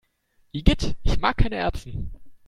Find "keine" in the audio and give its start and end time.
1.37-1.57